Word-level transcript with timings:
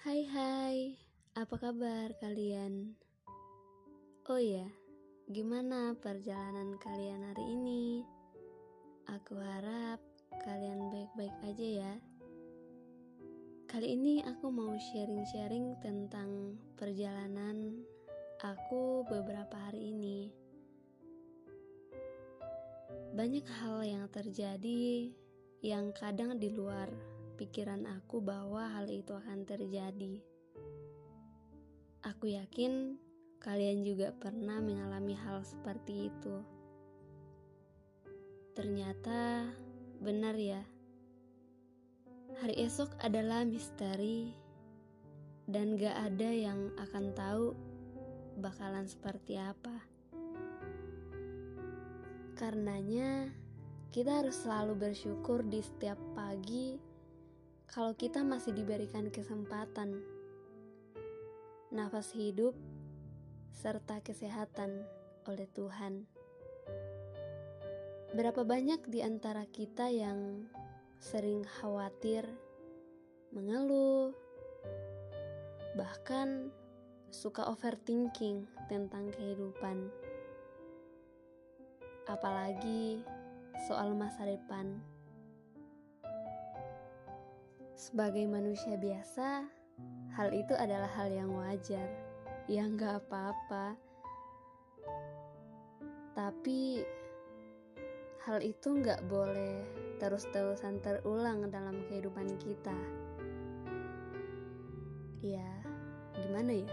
Hai 0.00 0.24
hai, 0.32 0.96
apa 1.36 1.60
kabar 1.60 2.16
kalian? 2.24 2.96
Oh 4.32 4.40
ya, 4.40 4.64
gimana 5.28 5.92
perjalanan 5.92 6.80
kalian 6.80 7.20
hari 7.28 7.44
ini? 7.44 8.00
Aku 9.12 9.36
harap 9.36 10.00
kalian 10.40 10.88
baik-baik 10.88 11.36
aja 11.44 11.68
ya. 11.84 11.92
Kali 13.68 13.92
ini 13.92 14.24
aku 14.24 14.48
mau 14.48 14.72
sharing-sharing 14.72 15.76
tentang 15.84 16.56
perjalanan 16.80 17.84
aku 18.40 19.04
beberapa 19.04 19.68
hari 19.68 19.92
ini. 19.92 20.32
Banyak 23.12 23.44
hal 23.44 23.84
yang 23.84 24.08
terjadi 24.08 25.12
yang 25.60 25.92
kadang 25.92 26.40
di 26.40 26.48
luar 26.48 26.88
pikiran 27.40 27.88
aku 27.88 28.20
bahwa 28.20 28.68
hal 28.68 28.84
itu 28.92 29.16
akan 29.16 29.48
terjadi. 29.48 30.20
Aku 32.04 32.28
yakin 32.28 33.00
kalian 33.40 33.80
juga 33.80 34.12
pernah 34.12 34.60
mengalami 34.60 35.16
hal 35.16 35.40
seperti 35.40 36.12
itu. 36.12 36.44
Ternyata 38.52 39.48
benar 40.04 40.36
ya. 40.36 40.60
Hari 42.44 42.60
esok 42.60 43.00
adalah 43.00 43.48
misteri 43.48 44.36
dan 45.48 45.80
gak 45.80 45.96
ada 46.12 46.28
yang 46.28 46.68
akan 46.76 47.16
tahu 47.16 47.56
bakalan 48.36 48.84
seperti 48.84 49.40
apa. 49.40 49.80
Karenanya, 52.36 53.32
kita 53.88 54.20
harus 54.24 54.44
selalu 54.44 54.88
bersyukur 54.88 55.40
di 55.44 55.64
setiap 55.64 55.96
pagi 56.12 56.89
kalau 57.70 57.94
kita 57.94 58.26
masih 58.26 58.50
diberikan 58.50 59.14
kesempatan, 59.14 60.02
nafas 61.70 62.10
hidup, 62.18 62.58
serta 63.54 64.02
kesehatan 64.02 64.82
oleh 65.30 65.46
Tuhan. 65.54 66.02
Berapa 68.10 68.42
banyak 68.42 68.90
di 68.90 69.06
antara 69.06 69.46
kita 69.46 69.86
yang 69.86 70.50
sering 70.98 71.46
khawatir, 71.46 72.26
mengeluh, 73.30 74.18
bahkan 75.78 76.50
suka 77.14 77.46
overthinking 77.46 78.50
tentang 78.66 79.14
kehidupan, 79.14 79.86
apalagi 82.10 83.06
soal 83.70 83.94
masa 83.94 84.26
depan. 84.26 84.89
Sebagai 87.80 88.28
manusia 88.28 88.76
biasa, 88.76 89.48
hal 90.12 90.28
itu 90.36 90.52
adalah 90.52 90.92
hal 91.00 91.08
yang 91.08 91.32
wajar, 91.32 91.88
yang 92.44 92.76
gak 92.76 93.00
apa-apa. 93.08 93.72
Tapi 96.12 96.84
hal 98.28 98.44
itu 98.44 98.84
gak 98.84 99.00
boleh 99.08 99.64
terus-terusan 99.96 100.84
terulang 100.84 101.48
dalam 101.48 101.80
kehidupan 101.88 102.36
kita. 102.36 102.76
Ya, 105.24 105.48
gimana 106.20 106.52
ya? 106.52 106.68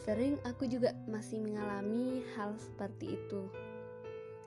Sering 0.00 0.40
aku 0.48 0.72
juga 0.72 0.96
masih 1.04 1.44
mengalami 1.44 2.24
hal 2.32 2.56
seperti 2.56 3.20
itu. 3.20 3.44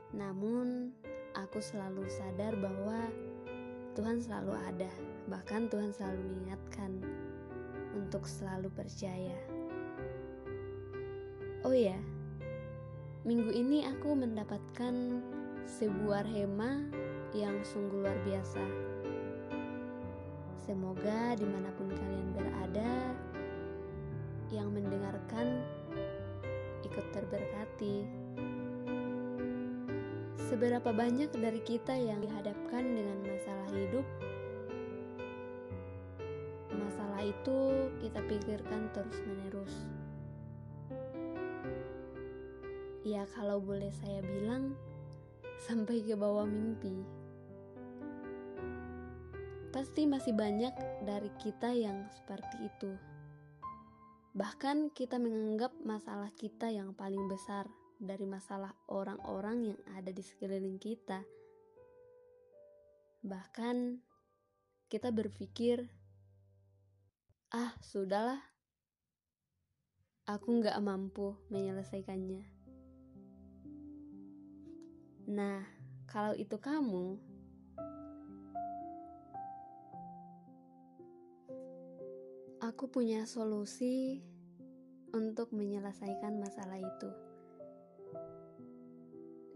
Namun, 0.10 0.90
aku 1.38 1.62
selalu 1.62 2.10
sadar 2.10 2.58
bahwa 2.58 3.29
Tuhan 4.00 4.24
selalu 4.24 4.56
ada 4.56 4.92
Bahkan 5.30 5.70
Tuhan 5.70 5.94
selalu 5.94 6.26
mengingatkan 6.26 6.92
untuk 7.94 8.26
selalu 8.26 8.74
percaya. 8.74 9.38
Oh 11.62 11.76
ya, 11.76 11.98
minggu 13.30 13.54
ini 13.54 13.86
aku 13.86 14.18
mendapatkan 14.18 15.22
sebuah 15.70 16.26
hema 16.26 16.82
yang 17.38 17.62
sungguh 17.62 18.02
luar 18.02 18.18
biasa. 18.26 18.64
Semoga 20.66 21.38
di 21.38 21.46
mana 21.46 21.70
pun 21.78 21.94
kalian 21.94 22.30
berada, 22.34 22.94
yang 24.50 24.74
mendengarkan 24.74 25.62
ikut 26.90 27.06
terberkati. 27.14 28.08
Seberapa 30.50 30.90
banyak 30.90 31.30
dari 31.38 31.62
kita 31.62 31.94
yang 31.94 32.18
dihadapkan 32.26 32.82
dengan 32.82 33.22
masalah 33.22 33.59
itu 37.30 37.58
kita 38.02 38.26
pikirkan 38.26 38.90
terus-menerus. 38.90 39.74
Ya, 43.06 43.30
kalau 43.38 43.62
boleh 43.62 43.94
saya 43.94 44.20
bilang, 44.26 44.74
sampai 45.70 46.02
ke 46.02 46.18
bawah 46.18 46.50
mimpi. 46.50 47.06
Pasti 49.70 50.10
masih 50.10 50.34
banyak 50.34 50.74
dari 51.06 51.30
kita 51.38 51.70
yang 51.70 52.10
seperti 52.10 52.58
itu. 52.66 52.92
Bahkan 54.34 54.94
kita 54.98 55.22
menganggap 55.22 55.78
masalah 55.86 56.34
kita 56.34 56.74
yang 56.74 56.98
paling 56.98 57.30
besar 57.30 57.70
dari 58.00 58.26
masalah 58.26 58.74
orang-orang 58.90 59.74
yang 59.76 59.80
ada 59.94 60.10
di 60.10 60.24
sekeliling 60.24 60.80
kita. 60.80 61.22
Bahkan 63.22 64.00
kita 64.90 65.12
berpikir 65.14 65.86
Ah, 67.50 67.74
sudahlah. 67.82 68.38
Aku 70.30 70.62
nggak 70.62 70.78
mampu 70.86 71.34
menyelesaikannya. 71.50 72.46
Nah, 75.34 75.66
kalau 76.06 76.38
itu 76.38 76.62
kamu, 76.62 77.18
aku 82.62 82.86
punya 82.94 83.26
solusi 83.26 84.22
untuk 85.18 85.50
menyelesaikan 85.50 86.38
masalah 86.38 86.78
itu. 86.78 87.10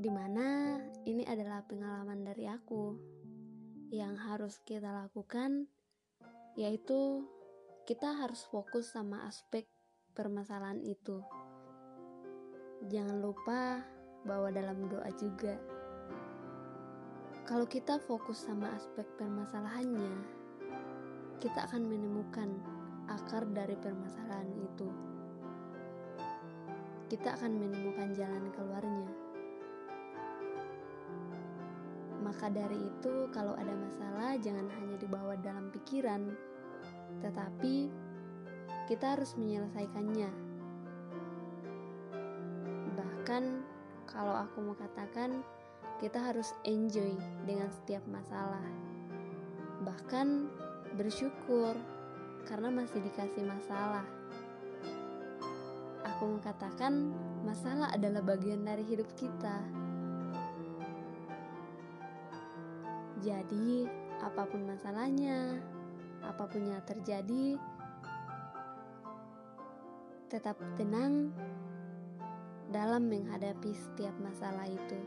Di 0.02 0.10
mana 0.10 0.82
ini 1.06 1.30
adalah 1.30 1.62
pengalaman 1.70 2.26
dari 2.26 2.50
aku 2.50 2.98
yang 3.94 4.18
harus 4.18 4.58
kita 4.66 4.90
lakukan, 4.90 5.70
yaitu 6.58 7.30
kita 7.84 8.16
harus 8.16 8.48
fokus 8.48 8.96
sama 8.96 9.28
aspek 9.28 9.68
permasalahan 10.16 10.80
itu. 10.80 11.20
Jangan 12.88 13.20
lupa 13.20 13.84
bawa 14.24 14.56
dalam 14.56 14.88
doa 14.88 15.12
juga. 15.20 15.60
Kalau 17.44 17.68
kita 17.68 18.00
fokus 18.00 18.48
sama 18.48 18.72
aspek 18.72 19.04
permasalahannya, 19.20 20.16
kita 21.44 21.68
akan 21.68 21.84
menemukan 21.84 22.56
akar 23.12 23.44
dari 23.52 23.76
permasalahan 23.76 24.48
itu. 24.64 24.88
Kita 27.12 27.36
akan 27.36 27.52
menemukan 27.52 28.16
jalan 28.16 28.48
keluarnya. 28.56 29.12
Maka 32.24 32.48
dari 32.48 32.80
itu, 32.80 33.28
kalau 33.36 33.60
ada 33.60 33.76
masalah, 33.76 34.40
jangan 34.40 34.72
hanya 34.72 34.96
dibawa 34.96 35.36
dalam 35.44 35.68
pikiran, 35.76 36.32
tetapi 37.22 37.92
kita 38.90 39.16
harus 39.16 39.36
menyelesaikannya. 39.40 40.32
Bahkan, 42.94 43.44
kalau 44.10 44.36
aku 44.44 44.58
mau 44.60 44.76
katakan, 44.76 45.42
kita 46.04 46.20
harus 46.20 46.52
enjoy 46.68 47.16
dengan 47.48 47.72
setiap 47.72 48.04
masalah, 48.12 48.68
bahkan 49.88 50.52
bersyukur 51.00 51.74
karena 52.44 52.68
masih 52.68 53.00
dikasih 53.00 53.48
masalah. 53.48 54.04
Aku 56.04 56.36
mau 56.36 56.42
katakan, 56.44 57.16
masalah 57.48 57.90
adalah 57.96 58.20
bagian 58.20 58.68
dari 58.68 58.84
hidup 58.84 59.08
kita. 59.16 59.64
Jadi, 63.24 63.88
apa 64.20 64.44
pun 64.44 64.68
masalahnya, 64.68 65.64
apa 66.24 66.44
pun 66.48 66.64
yang 66.64 66.82
terjadi, 66.88 67.60
tetap 70.32 70.58
tenang 70.80 71.30
dalam 72.74 73.06
menghadapi 73.06 73.70
setiap 73.76 74.18
masalah 74.18 74.66
itu. 74.66 75.00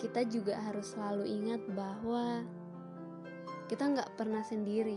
Kita 0.00 0.24
juga 0.24 0.56
harus 0.56 0.96
selalu 0.96 1.28
ingat 1.28 1.60
bahwa 1.76 2.40
kita 3.68 3.84
nggak 3.92 4.16
pernah 4.16 4.40
sendiri. 4.40 4.96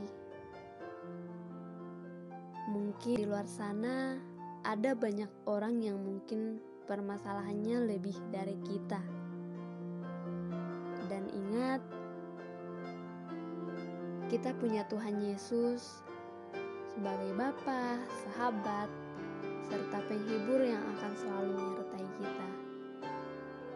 Mungkin 2.72 3.20
di 3.20 3.28
luar 3.28 3.44
sana 3.44 4.16
ada 4.64 4.96
banyak 4.96 5.30
orang 5.46 5.84
yang 5.84 6.00
mungkin 6.00 6.64
permasalahannya 6.88 7.92
lebih 7.92 8.16
dari 8.32 8.56
kita. 8.64 9.23
kita 14.34 14.50
punya 14.58 14.82
Tuhan 14.90 15.22
Yesus 15.22 16.02
sebagai 16.90 17.38
Bapa, 17.38 18.02
sahabat, 18.26 18.90
serta 19.70 20.02
penghibur 20.10 20.58
yang 20.58 20.82
akan 20.98 21.14
selalu 21.14 21.54
menyertai 21.54 22.08
kita. 22.18 22.50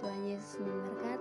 Tuhan 0.02 0.22
Yesus 0.26 0.58
memberkati. 0.58 1.17